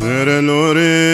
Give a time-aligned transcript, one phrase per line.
[0.00, 1.04] Nere lorê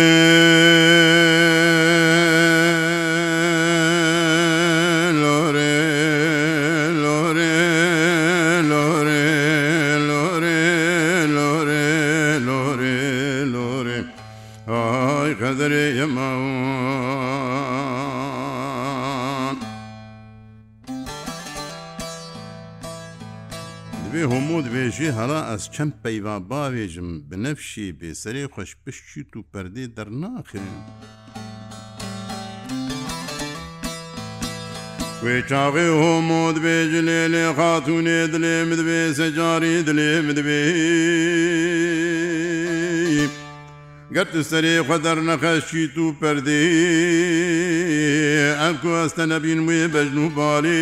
[24.14, 30.74] بێ هەموو دبێژێ هەڵا ئەس چەند پەیوا باوێژم بنەفشی بێسەرێ خۆشپشتیت و پەردێ دەرناخرێن.
[35.24, 40.62] وێچاغێ هۆمۆ دبێژ لێ لێ خاتونێ دلێ مدبێ سەجاری دلێ مدبێ
[44.14, 46.62] گەرت سەرێ خەدەر نەخەشیت و پەردێ
[48.60, 50.76] ئەم کو ئەستە نەبین وێ بەژن و باڵێ.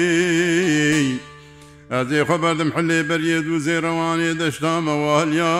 [1.98, 5.54] ئەزێ خەبەردم حلێ بەریێ دوو زێرەوانێ دەشتامەوەلیا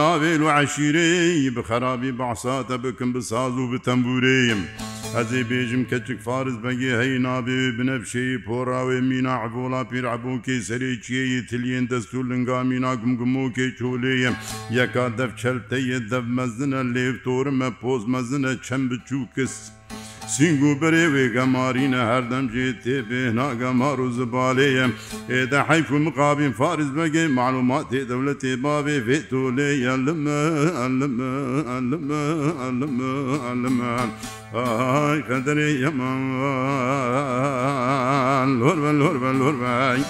[0.00, 4.62] ناوێل و عشیرەی بخەرابی بەعساتە بکەم بساز و بتەمبورەیەم.
[5.16, 11.86] ئەزێ بێژم کەچک فارز بەنگێ هەی نابێ بنەفشەی پۆراوێ مینا عبۆڵا پیرعبووکەی سەری چیەیە تلیێن
[11.92, 14.32] دەست و لنگا مینا گومگمۆکەی چۆلەیە
[14.78, 19.64] یەکا دەف چەلتەیە دەف مەزنە لێفتۆرمە پۆز مەزنە چەند بچوو کەست.
[20.32, 24.86] سنگ و برێ وێگەمارینە هەردەمجێ تێبێ ناگەمار و زبالەیە
[25.32, 29.70] ئێدە حیف و مقابین فارز بەگەی معلومات تێ دەولە تێباێ بێ تۆ لێ
[30.06, 30.44] لمە
[31.00, 31.34] لمە
[31.90, 32.24] لمە
[32.80, 33.14] لمە
[33.62, 33.92] لمە
[35.28, 40.02] قەدرێ یەمان لۆر بە لۆر بە لۆر بای.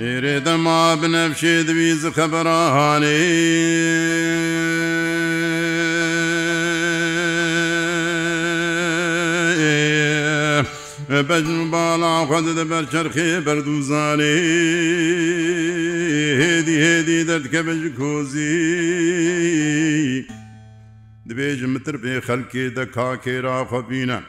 [0.00, 3.30] ئێرێ دەما بنەفشێ دویز خەبەرانێ
[11.28, 14.34] بەج باڵا خوند لە بەر چرخێ بەردووزانێ
[16.40, 18.58] هێدی هێدی دەردکە بەج کۆزی
[21.28, 24.20] دبێژم متر پێ خەلکێ دەکا کێرا خەبینە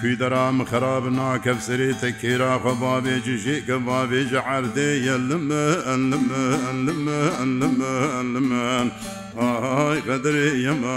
[0.00, 7.18] کوی دەرام خراب ناکەف سرێ تە کێرا خە بابێجی ژێکە بابێژە عردێ یەلمە ئەلمە ئەلمە
[7.38, 8.88] ئەلمە ئەلمان
[9.38, 10.96] ئاهای قەدرێ یەمە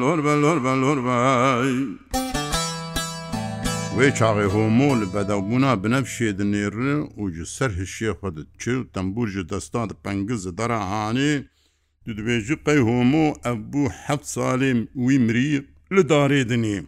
[0.00, 1.74] لۆر بە لۆر بە لۆر بای.
[3.98, 6.90] وێ چاغێ هۆمۆ لە بەدەبوونا بنەفشێ دنێرن
[7.20, 11.32] و ji ser hişiye xwe di çi tembûr ji destan di pengiz di dera hanê
[12.04, 14.72] tu dibêjî qey homo ev bû heft salê
[15.06, 15.50] wî mirî
[15.94, 16.78] li darê dinê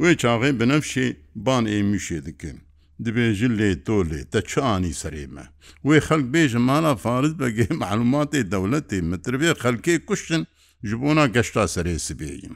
[0.00, 1.06] wê çaxê binefşê
[1.46, 2.56] ban êmişê dikin
[3.04, 5.44] dibêjî lê to lê te çi anî serê me
[5.86, 10.42] wê xelk bêjin mala fariz begê melumatê dewletê mitirvê xelkê kuştin
[10.88, 12.52] ji bona geşta serê sibêyim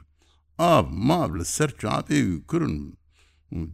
[0.75, 2.19] Av mav li ser çapê
[2.51, 2.77] kirin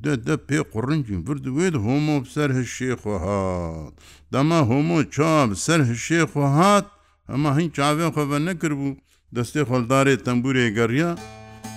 [0.02, 3.94] دە دە پێ قڕنجین بردوێت هۆمۆ سەر هەشێخۆ هاات
[4.32, 6.86] دەما هۆمۆ چاپ سەر هەشێخۆ هاات
[7.30, 8.96] ئەمە هەین چاوێ خۆبە نەکرد بوو
[9.36, 11.10] دەستێ خۆلدارێ تەمبورێ گەڕیا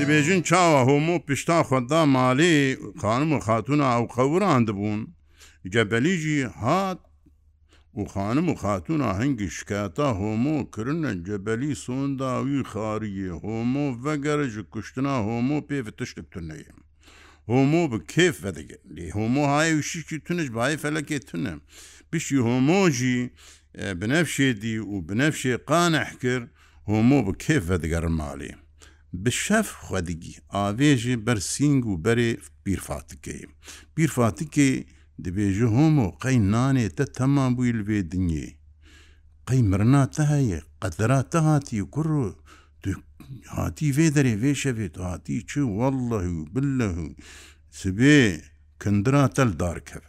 [0.00, 2.56] دبێژین چاوە هۆمۆ پشتا خوددا ماڵێ
[3.02, 5.00] خانم و خاتونە ئەو قەوران دەبوون
[5.72, 6.98] جەبەلیژی هات
[8.00, 15.16] و خانم و خاتونە هەنگی شکاتە هۆمۆ کردنە جەبەلی سۆنداوی خاریە هۆمۆ ڤەگەرە ji کوشتنا
[15.26, 16.74] هۆمۆ پێ تشتتونەیە
[17.50, 21.54] هومو bi kêf vedigirî homo haye şîkî tunç bayê felekê tune
[22.12, 23.20] bişî homo jî
[24.00, 26.42] binevşêdî û binevşê qaneh kir
[26.90, 28.50] homo bi kêf vediger malê
[29.12, 30.34] bi şef xwedigî
[30.66, 32.32] avê jî ber sîng û berê
[32.64, 33.38] pîrfatikê
[33.96, 34.70] pîrfatikê
[35.24, 38.48] dibêje homo qey nanê te temam bû li vê dinyê
[39.48, 42.26] qey mirna te heye qedera te hatiye kurru
[43.56, 47.02] هاتی وێ دەرێ وێ شەوێت هاتی چ وەله و بله و
[47.80, 48.18] سبێ
[48.82, 50.08] کندرا تەل دارکەوە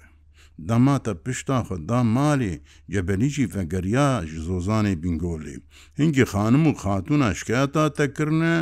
[0.69, 2.53] دەماتە پشتا خدا مالێ
[2.93, 5.55] جەبەلیجی فەگەریا ji زۆزانێ بینگۆلێ
[5.99, 8.55] هنگی خانم و خاتونە شکایتا تەکردە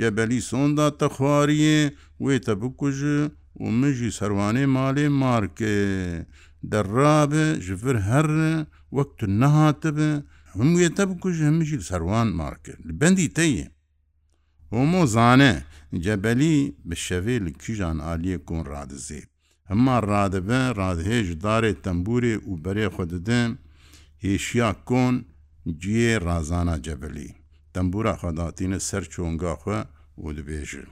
[0.00, 1.80] جەبەلی سۆندا تەخواریە
[2.24, 3.20] وێتە بکوژە
[3.62, 5.76] و مژی سەروانێ مالێ مارکێ
[6.72, 8.52] دەڕابە ji vir هەرە
[8.96, 10.12] وەکت نەهاتبە
[10.58, 13.66] هەموویە تە بکوژ هەمیشی سەروان مار کرد بەندی تەیە
[14.74, 15.52] هۆمۆ زانە
[16.04, 16.56] جەبەلی
[16.88, 19.22] بە شەوێ لە کیژان عالیە کۆن ڕادزێ
[19.70, 23.50] هەما ڕادەبە ڕادهێژ دارێ تەمبورێ و بەرێ خوددن
[24.24, 25.14] هێشیا کۆن
[25.82, 27.30] گوێ ڕازانە جەبلی
[27.74, 29.80] تەمبورە خەداتینە سەر چۆنگاخە
[30.22, 30.90] و دبێژن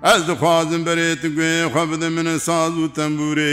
[0.07, 3.53] ئەس دخوازم بەرێت گوێ خە بدە منە ساز و تەمبورێ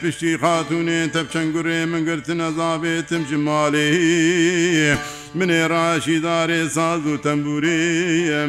[0.00, 3.92] پشتی خاتونێ تەپچەنگوڕێ من گرتن ئەزابێتم جمالێ.
[5.38, 7.82] منێ ڕاشیدارێ ساز و تەمبوری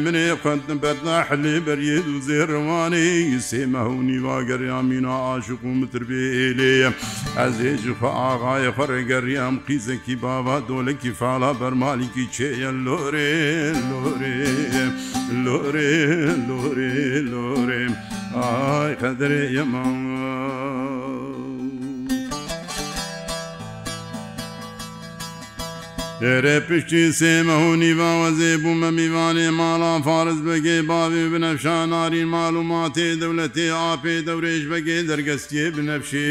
[0.04, 3.08] منێ خوندن بەردا حلێ بەرێت و زێڕوانی
[3.50, 6.90] سێمەهونی واگەریامینا عاشق و متربێ ئێلێە
[7.38, 13.34] ئەزێژ خە ئاغاە فەڕێگەریام قیزەکی بابا دۆلەکی فالا بەرمالیکی چێە لۆرێ
[13.90, 14.44] لۆرێ
[15.44, 15.96] لۆرێ
[16.48, 17.82] لۆرێ لۆرێ
[18.42, 19.84] ئای قەدرێ ئەمە
[26.26, 32.64] تێرێ پشتی سێمە و نیڤوەزێ بوومە میوانێ ماڵان فارز بەگێ باوێ بنەفشان نارین ماڵ و
[32.72, 36.30] ماتێ دەولەتێ ئاپێ دەورێژ بەگێ دەرگەستیێ بنەفشی.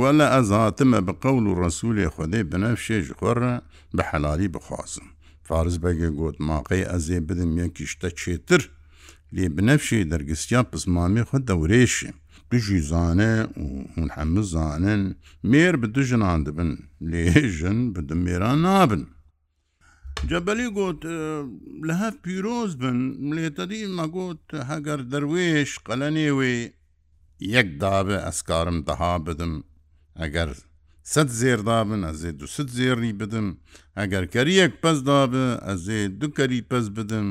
[0.00, 3.54] وەلا ئەز هاتمە بە قەول و ڕسوولێ خودێ بنەفشێژ خۆڕە
[3.96, 5.06] بە حەلالی بخوازم
[5.48, 8.62] فارز بەگێ گوت ماقی ئەزێ بدم یەکی شتە چێتر
[9.34, 12.10] لێ بنەفشی دەرگستیا پسمامی خۆ دەورێشێ
[12.54, 13.62] دژی زانێ و
[13.94, 15.02] منحەمە زانن
[15.50, 16.70] مێر بە دژنان دەبن
[17.10, 19.02] لێژن بدە مێران نابن.
[20.30, 21.02] جەبەلی گوت
[21.86, 26.56] لە هەف پیرۆز بن ملێتەدی مەگوت هەگەر دەروێش قەلەنێوێ
[27.56, 29.52] یەک دابێ ئەسکارم دەها بدم
[30.20, 30.50] ئەگەر
[31.12, 33.46] سەد زێردا بن ئەزێ دو سد زێڕی بدم
[33.98, 37.28] ئەگەر کەریەک پەس دابێ ئەزێ دوکەری پەس بدم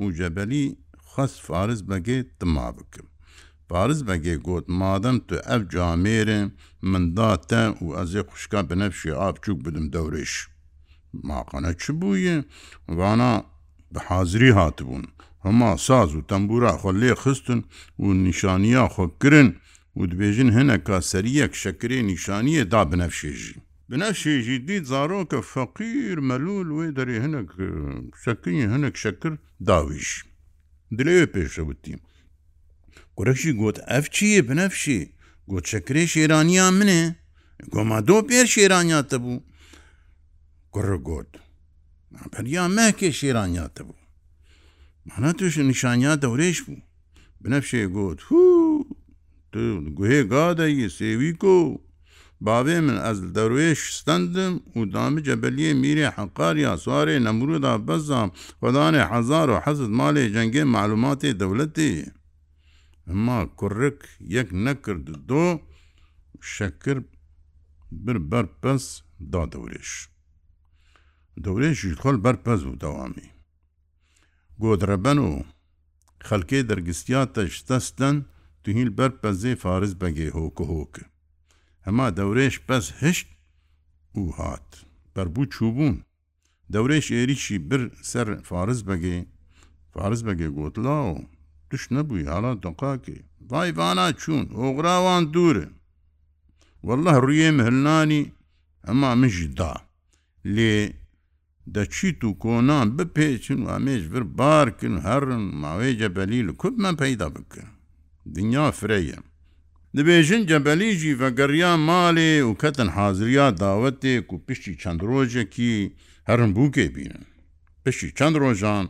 [0.00, 0.66] و جەبەلی
[1.12, 3.08] خەست فارز بەگێ تما بکەم.
[3.68, 6.50] Paris vegê got madem tu ev camêrê
[6.90, 10.32] min da te û ez ê xuşka binefşê avçûk bidim dewrêş.
[11.12, 12.36] Maqane çi bûye
[12.88, 13.44] vana
[13.94, 15.04] bi hazirî hatibûn.
[15.44, 17.60] Hema saz û tembûra xwe lê xistin
[17.98, 19.48] û nîşaniya xwe kirin
[19.98, 23.54] û dibêjin hineka seriyek şekirê nîşaniye da binefşêjî.
[23.90, 27.50] Binefşêjî dît zaroke feqîr melûl wê derê hinek
[28.24, 29.32] şekiyê hinek şekir
[29.66, 30.08] dawîj.
[30.96, 32.05] Dilê pêşe witî.
[33.16, 34.98] کوڕکشی گوت ئەف چیە بنەفشی
[35.50, 37.02] گوت شەکرێ شێرانیا منێ
[37.72, 39.40] گۆمادۆ پێر شێرانیاتە بوو
[40.74, 41.30] کوڕ گوت
[42.32, 44.00] پەریا مەکێ شێرانیاتە بوو
[45.08, 46.80] مانە توش نیشانیا دەورێش بوو
[47.40, 48.18] بنەفشێ گوت
[49.98, 51.56] گوهێ گادەیە سێویکۆ
[52.44, 58.28] باوێ من ئەز دەروێ شستەندم و دامە جەبەلیە میرێ حەقار یا سوارێ نەمرودا بەزام
[58.60, 61.94] خدانێ حزار و حەزت مالێ جەنگێ معلوماتێ دەولەتی
[63.08, 63.98] ئەما کوڕک
[64.36, 65.44] یەک نەکرد دۆ
[66.54, 66.98] شەکر
[68.04, 68.84] بر بەرپەس
[69.32, 69.90] دادەورێش.
[71.44, 73.28] دەورێشی خۆل بەرپەز و داوامی.
[74.62, 75.30] گۆدرەبەن و
[76.28, 78.16] خەلکێ دەرگستیا تەشتەستەن
[78.64, 81.04] توهیل بەرپەزێ فارز بەگێ هۆکە هۆکە.
[81.86, 83.28] هەما دەورێش پەس هشت
[84.20, 84.68] و هات
[85.14, 85.96] بەربوو چوبوون.
[86.74, 89.16] دەورێش ئێریشی بر سەر فارز بەگێ
[89.92, 91.14] فارز بەگێ گۆتلا و
[91.76, 93.18] توش نەبووی هەڵا دقاکی
[93.50, 95.72] ڤای بانا چوون ئۆغراوان دوورن
[96.86, 98.22] والله ڕویێم هەلنانی
[98.88, 99.72] ئەما منژی دا
[100.56, 100.74] لێ
[101.74, 107.64] دەچیت و کۆنان بپێچن و ئەمێش بر بارکن هەرن ماوەی جەبەلی لە کوبمە پەیدا بکە
[108.36, 109.18] دنیا فرەیە
[109.96, 115.74] دەبێژن جەبەلیژی بەگەڕیا ماڵێ و کەتن حازریا داوەتێک و پشتی چەند ڕۆژێکی
[116.28, 117.24] هەرن بووکێ بینن
[117.84, 118.86] پشتی چەند ڕۆژان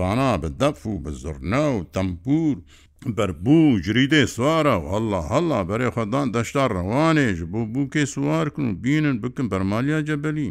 [0.00, 2.56] ڕانا بە دەف و بە زرنە و تەمپور
[3.16, 8.64] بەربوو جری دێ سوارە و هەڵا هەڵا بەرێ خەدان دەشتا ڕەوانێش بۆ بووکێ سووار کن
[8.70, 10.50] و بینن بکەم بەرمالیا جەبەلی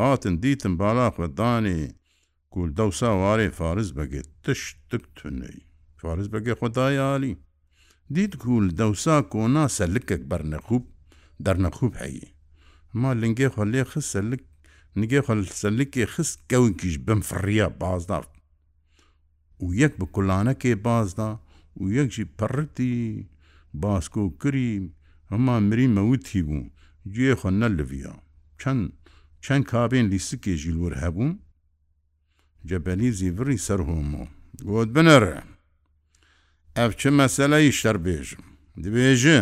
[0.00, 1.78] هاتن دیتم بالا خەدانێ
[2.54, 5.60] گولدە و ساوارێ فارز بەگێت تشتک تونەی
[6.00, 7.34] فارز بەگێ خدای عالی
[8.14, 10.82] دیت گول دەوسا کۆنا سەلکێک بەرنەخوب
[11.44, 12.28] دەرنەخوب هەیە
[13.00, 14.40] ما لنگێ خەلێ خسەلک
[15.00, 18.26] نگێ خەسەلکێ خست کەونکیش بم فڕیا بازداف
[19.64, 21.30] و یەک بە کولانەکێ بازدا
[21.80, 22.94] و یەکژی پڕتی
[23.82, 24.72] باسکۆ کری
[25.32, 26.70] هەما مری مەوتی بوو
[27.14, 28.14] گوێ خۆ نەلویا
[28.60, 28.84] چەند
[29.44, 31.36] چەند کابێن لیسکێ ژیلور هەبوو
[32.68, 34.24] جەبەلی زیڤری سەرهۆمۆ
[34.68, 35.36] گۆت بنەرە
[36.76, 38.44] ئەف چه مەسەلەی شەربێژم
[38.84, 39.38] دبێژێ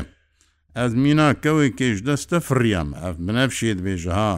[0.76, 4.35] ئەز مینا کەوی کێش دەستە فڕیام ئەف منەفشێت بێژەها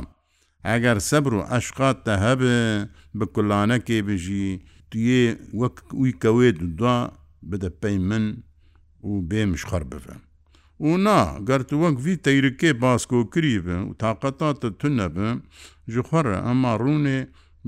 [0.69, 2.61] ئەگەر سەبر و عشقات تە هەبێ
[3.19, 4.49] بە کولانەکێ بژی
[4.94, 5.22] توێ
[5.60, 6.96] وەک وی کەوێ دودا
[7.50, 8.24] بدە پەی من
[9.08, 10.16] و بێمش خەر بفە
[10.88, 15.34] و نا گەرتو وەک وی تەیرکێ باسکۆکری بن و تااقەتاتە تونە بن
[15.94, 17.18] ژخەرە ئەما ڕوونێ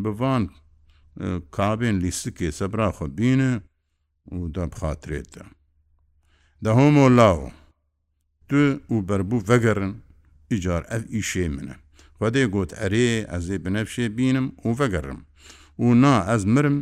[0.02, 0.42] بڤان
[1.56, 3.52] کابێن لیستکێ سەبرا خۆ بینە
[4.36, 5.44] و دەبخاترێتە
[6.64, 7.40] دەهۆمۆ لاو
[8.48, 8.60] تو
[8.92, 9.92] و بەربوو ڤەگەرن
[10.52, 11.74] ئیجار ئەف ئیشێ منە
[12.18, 15.20] خدێ گوت ئەرێ ئەزێ بنەفشێ بینم و ڤەگەڕم
[15.84, 16.78] و نا ئەز مرم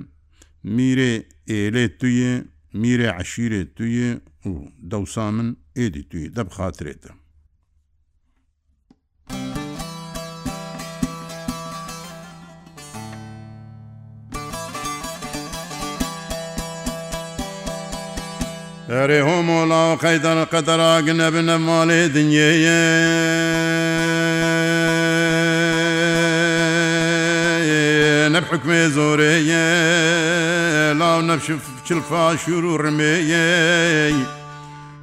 [0.77, 1.13] میرێ
[1.51, 2.35] ئێلێ تویە
[2.83, 4.11] میرێ عشیرێ تویە
[4.47, 4.51] و
[4.91, 7.13] دەوسا من ئێدی توی دەبخاترێتە.
[19.05, 22.91] Erê homola qeydan qedera ginebine malê dinyeye
[28.35, 29.71] neb hukmê zoreye
[31.01, 33.15] لاو نەپشل فاشور و ڕمێ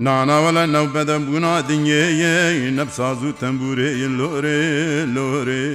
[0.05, 2.37] ناناوەە نەو بەدەبوونا دنیێ
[2.77, 4.59] نەبساز و تەمبورێ لۆرێ
[5.15, 5.65] لۆرێ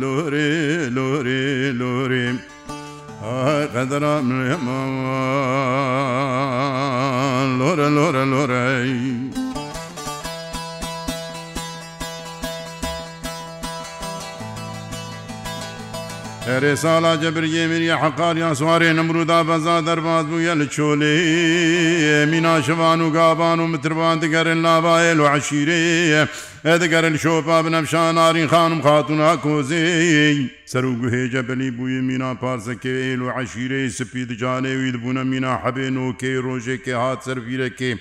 [0.00, 0.50] لۆرێ
[0.96, 1.42] لۆرێ
[1.80, 2.24] لۆرێ
[3.74, 5.20] قەدرا منێ ماوە
[7.58, 8.90] لۆرە لۆرە لۆرەی.
[16.48, 23.66] رسالا جبریه میری حقاریا سواره نمرودا بزا درباز بویا لچولی مینا شوان و گابان و
[23.66, 26.28] متربان دگرن لابایل و عشیره
[26.64, 33.22] دگرن شوپا بنفشان آرین خانم خاتون کوزی سر و گوه جبلی بوی مینا پارسکه ایل
[33.22, 37.98] و عشیره سپید جانه وید بونا مینا حبین و که روشه که هات سرفیره که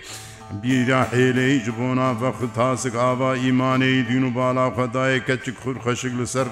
[0.60, 6.14] بیرا حێلەی ji بۆنا vexu tasik ava îmanê dîn û bala xedayê keçik xur xeşik
[6.20, 6.48] li ser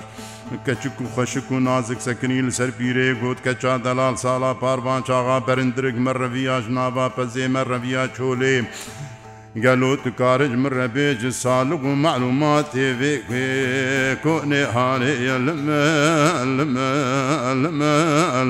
[0.66, 5.38] keçik û xeşik û nazik sekinî li ser pîrê got keça delal sala parvan çaxa
[5.48, 8.56] berindirik me reviya ji nava pezê me reviya çolê.
[9.66, 13.14] gelo tu karij min rebê ji salik û melumat têvê
[14.24, 15.84] ko'nê hanê ye li me
[16.60, 16.88] li me
[17.62, 17.96] li me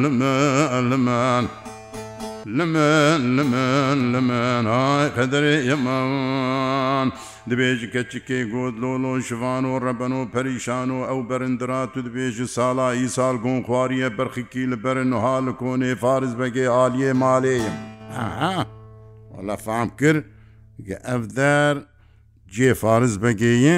[0.01, 0.27] li me
[0.89, 1.68] li me
[2.57, 7.07] لمن لمن لمن هاي قدري يمان
[7.49, 13.13] دبێژ کەچکێ گۆت لۆلۆ شوان و ڕەبەن و پەریشان و ئەو بەرندرات و دبێژی ساڵایی
[13.17, 17.73] ساڵ گۆن خواریە بەرخکی لە بەرن و حال کۆنێ فارز بەگێ عالیە مالەیە
[19.33, 20.25] وەلا فام کرد
[21.09, 21.75] ئەفدار
[22.55, 23.77] جێ فارز بەگەیە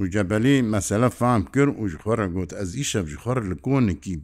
[0.00, 4.16] و جەبەلی مەسەلە فام کرد و خۆرە گوت ئەز ئیشەف خۆر لە کۆنێکی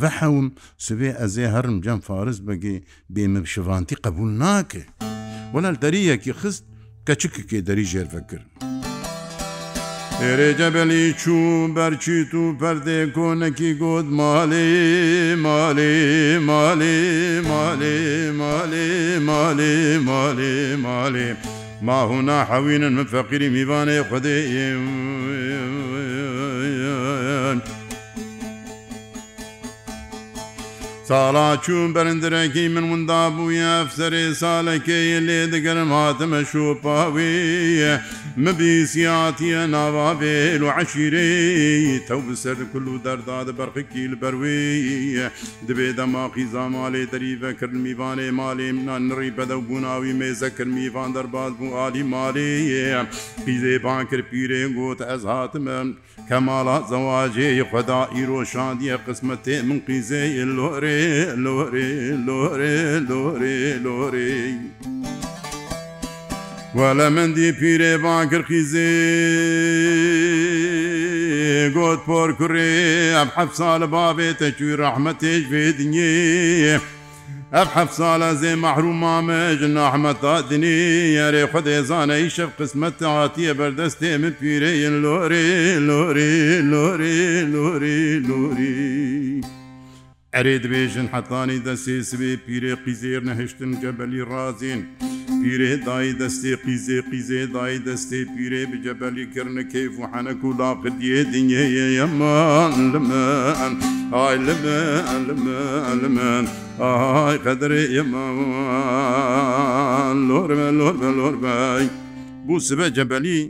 [0.00, 0.46] بەحەوم
[0.86, 2.76] سبێ ئەزێ هەرم جەم فارز بەگێ
[3.14, 4.84] بێمە شڤانتی قبول ناکێ
[5.54, 6.64] وەل دەریەکی خست
[7.06, 8.46] کە چکێ دەری ژێرفە کرد.
[10.28, 14.68] ێرێجەبەلی چوو بەرچیت و پەردێ کۆنەکی گۆت ماڵێ
[15.44, 15.94] ماڵێ
[16.48, 16.98] ماڵێ
[17.50, 18.08] ماڵێ
[18.40, 18.90] ماڵێ
[19.28, 19.70] ماڵێ
[20.06, 21.28] ماڵێ ماڵێ.
[21.82, 25.02] ما هنا حوينا من فقير ميباني خديم
[31.06, 37.30] ساڵا چوون بەرندرەکی من وندا بووە ئەفسەرێ ساڵەکەی لێ دەگەرم هاتممە شوپاوێ
[38.44, 44.60] مبیسیاتیە ناوابێ و عشیرەی تەو بسەر کول و دەردا دە بەرقکی لە بەروێ
[45.68, 52.02] دەبێ دەماقی زامالێ دەریڤەکرد میوانێ مالێ منان نڕی بەدە بووناوی مێزەکرد میوان دەرباز بوو عالی
[52.14, 52.52] مالێ
[53.44, 55.88] پیزێبان کرد پیرێ گوت ئەز هاتمم
[56.28, 60.91] کەماڵات زەواجێ خدا ئیرۆشاندیە قسمەتێ من قیزەی لۆرێ
[61.44, 61.90] لۆرێ
[62.26, 62.74] لۆرێ لۆرێ
[63.06, 64.44] لۆرێ لۆرێ
[66.78, 68.92] وە لە مندی پیرێ بانکرخیزێ
[71.76, 72.72] گۆت پۆر کوڕێ
[73.18, 76.14] ئەم حەف ساڵە بابێتە کوی ڕەحمەتێش بێ دنیێ
[77.54, 80.78] ئەف حەف ساڵە زێ مەحرومامەژ ناحمەتا دنی
[81.18, 85.48] یارێ خودێزانە ئی شەف قسمەتە هااتیە بەردەستێ من پیرەین لۆرێ
[85.88, 86.30] لۆرێ
[86.72, 89.10] لۆرێ لۆرێ لۆری
[90.38, 94.80] ئەرێ دبێژن حەتانی دەسێسبێ پیرێ قیزێر نەهشتن جەبەلی ڕازین
[95.42, 101.20] پیرێ دای دەستێ قیزێ قیزێ دای دەستێ پیرێ بجەبەلی کردنە کەیف و حەنەک و لاقدیێ
[101.32, 103.74] دنیەیە یەمان لمەن
[104.14, 104.80] ئای لمە
[105.28, 105.62] لمە
[106.02, 106.44] لمەن
[106.82, 111.86] ئای قەدرێ یەمان لۆرمە لۆرمە لۆربای
[112.46, 113.40] بوو سبە جەبەلی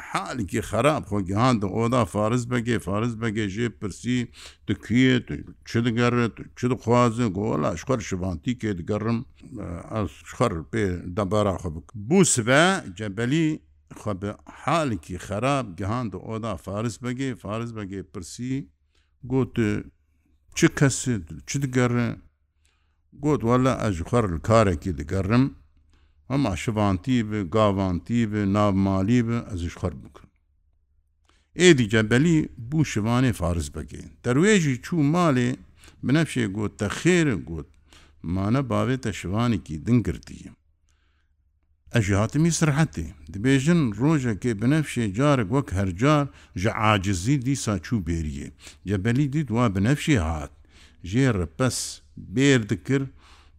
[0.00, 4.18] حالکی خراپ خۆگەهان ئۆدا فارز بەگێ فارز بەگەژێ پرسی
[4.66, 5.12] دکوێ
[5.68, 9.18] چ دەگەڕێت چ دەخوازن گۆڵ شخەر شوانتی کێ دەگەڕم
[10.36, 10.84] خەر پێ
[11.16, 12.64] دەباراخە بک بوسە
[12.98, 13.48] جەبەلی
[14.00, 14.30] خە بە
[14.64, 18.54] حالکی خراپ گەهان ئۆدا فارز بەگێ فارز بەگێ پرسی
[19.30, 19.54] گوت
[20.56, 20.98] چ کەس
[21.48, 22.08] چ دەگەڕێ
[23.24, 25.44] گوت وەلا ئەژخەر کارێکی دەگەڕم
[26.32, 30.28] ئەم عشڤانتی bi gavantî bi navmalî bi ez ji xer bikim.
[31.56, 34.00] Êdî cebelî bû şivanê fariz bike.
[34.24, 35.50] Derwê jî çû malê
[36.04, 37.66] binefşê got te xêr got
[38.22, 40.50] mane bavê te şivanekî din girtiye.
[41.94, 48.48] Ez ji hatimî sirhetê dibêjin rojekê binefşê carek wek hercar ji acizî dîsa çû bêriye.
[48.88, 50.50] Cebelî dît wa binefşê hat
[51.10, 51.78] jê repes
[52.34, 53.02] bêr dikir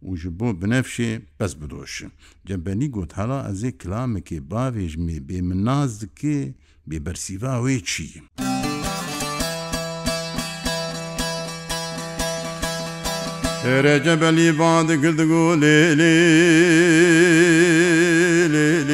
[0.04, 2.12] و ji bo binevşê bez bidoşin.
[2.46, 6.54] Cebenî got hela ez ê kilamekê bavêj me bê min naz dike
[6.88, 8.24] bê bersîva wê çiyim.
[13.86, 16.12] Recebelî van digirdi go lê lê
[18.52, 18.93] lê lê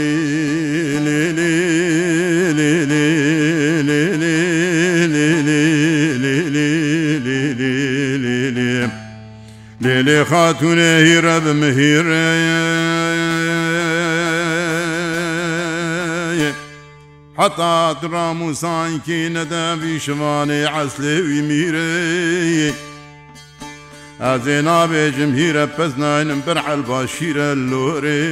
[10.30, 12.28] خاتونێ هیرە بمههیرە
[17.38, 21.92] حتا دراموسانکی نەدەبی شمانێ عەسلێوی میرە
[24.24, 28.24] ئەزێ نابێژم هیرە پەس ناینم بەرعەل باشیرە لۆرێ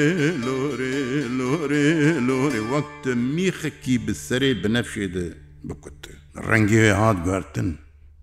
[0.46, 1.00] لۆرێ
[1.38, 1.88] لۆرێ
[2.28, 5.26] لۆرێ وەکتە میخەکی بسەرێ بنەفشێدە
[5.68, 6.02] بکوت
[6.48, 7.68] ڕەنگێ هاات گارتن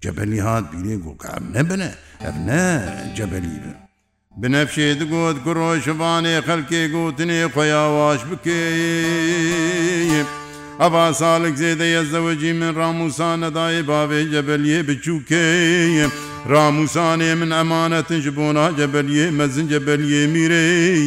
[0.06, 1.92] جەبەنی هاات بینێ گۆکار نەبنە.
[2.26, 2.74] هەرنە
[3.18, 3.76] جەبەلی بن
[4.42, 8.62] بنەفشێ دگوت گڕۆی شبانێ خەلکێ گوتنێ خۆیاواش بکێ
[10.82, 15.46] ئەبا ساڵک زێدە یەزەوەجی من ڕاموسانەدای باوێ جەبەلیێ بچووکێ
[16.52, 21.04] ڕاموسانێ من ئەمانەتن ji بۆنا جەبەلیێ مەزن جەبەلیێ میرەی.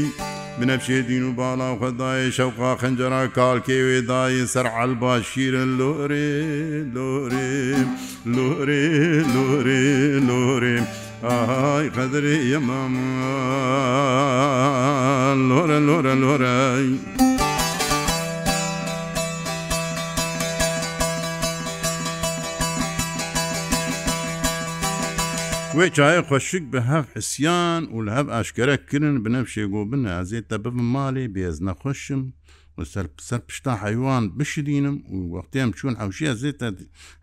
[0.59, 6.35] بنەفشێ دین و باڵا خەدای شەوقا خەنجەرا کارکێوێدای سەرعل باشیرن لۆرێ
[6.94, 7.52] لۆرێ
[8.35, 8.85] لۆرێ
[9.33, 9.85] لۆرێ
[10.28, 10.78] لۆرێ.
[11.24, 12.94] ئاهای قەدری ئێمەم
[15.48, 16.88] لۆرە لۆرە لۆرەی
[25.76, 31.24] وێ چایە خۆشک بە هەف حسیان و لە هەف ئاشکەرەکردن بنەفشێگۆ بنە ئازێتە ببم ماڵێ
[31.35, 32.22] بێز نەخۆشم
[33.28, 36.68] سەر پشتا حیوان بشرینم و وەختیم چون حوشیە زێتە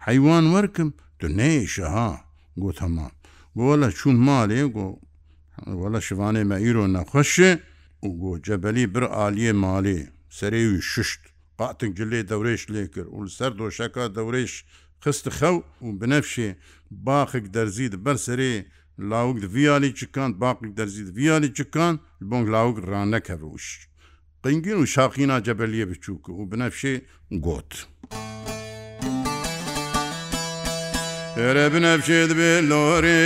[0.07, 2.11] حیوان وەرکم تو نێشەها
[2.61, 3.14] گوتەمان
[3.63, 4.87] وەلا چون مالێ گۆ
[5.81, 7.51] وەلا شوانێ مە ئیرۆ نەخۆشێ
[8.05, 9.99] و گۆ جەبەلی بر عالیە مالێ
[10.37, 11.21] سەرێوی ششت
[11.59, 14.53] قاتن گلێ دەورێش لێ کرد و سەر دۆشەکە دەورێش
[15.03, 16.49] خست خەو و بنەفشێ
[17.07, 18.53] باخک دەرزید بەر سرێ
[19.09, 21.93] لاوک ڤیالی چکان باقی دەرزید ڤیالی چکان
[22.29, 23.65] بۆنگ لاوک ڕانەکەڕوش.
[24.43, 26.93] قنگین و شاقینا جەبەلیە بچووکە و بنەفشێ
[27.45, 27.71] گوت.
[31.37, 33.25] Ere binevşid bi lori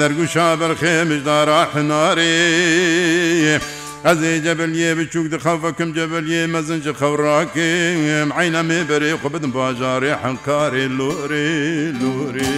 [0.01, 2.33] دەرگوشا بەرخێمشدا راحنارێ
[4.07, 11.51] ئەزێ جەبلیێ بچووک دخەفەکەم جەبلیێ مەزنج خەوراکێم عینەمێ بەرێ خۆ بدم باژارێ حەنکارێ لۆرێ
[12.01, 12.53] لۆرێ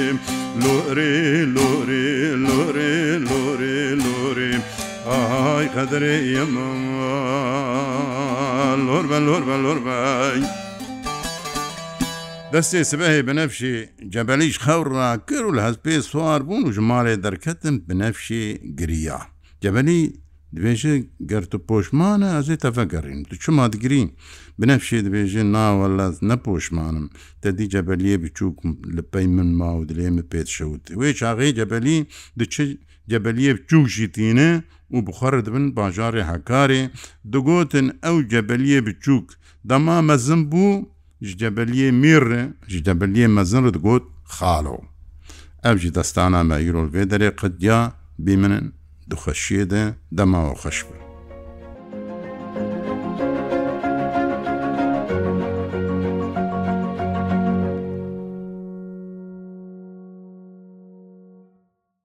[0.62, 1.14] لۆرێ
[1.54, 2.06] لۆرێ
[2.46, 2.92] لۆرێ
[3.26, 4.50] لۆرێ لۆرێ
[5.08, 6.70] ئاهای قەدرێ ئێمە
[8.86, 9.96] لۆر بە لۆر بە لۆر بە.
[12.54, 13.74] دەستێ سبەهێ بنەفشی
[14.14, 18.44] جەبەلیش خەوڕا کرد و لە هەز پێ سوار بوون و ژمارێ دەرکەتم بنەفشی
[18.80, 19.18] گریا
[19.62, 20.02] جەبەلی
[20.56, 20.94] دبێژێ
[21.30, 24.08] گەرت و پۆشمانە ئەزێ تەفەگەڕین تو چما دگرین
[24.58, 27.06] بنەفشێ دبێژێ ناوە لەز نەپۆشمانم
[27.42, 28.56] تەدی جەبەلیە بچووک
[28.96, 31.98] لە پەی من ما و دلێمە پێت شەوت وێ چاغێ جەبەلی
[32.38, 32.54] دچ
[33.10, 34.50] جەبەلیە بچووشی تینە
[34.94, 36.80] و بخەڕ دبن باژارێ هەکارێ
[37.32, 39.26] دەگوتن ئەو جەبەلیە بچووک
[39.70, 40.72] دەما مەزم بوو
[41.22, 44.04] ji debeliyê mir re ji debeliyê mezin re digot
[44.36, 44.76] xalo
[45.64, 47.78] ev jî destana me îrol vê derê qediya
[48.24, 48.64] bî minin
[49.10, 49.82] dixweşiyê de
[50.18, 51.11] dema xweş bir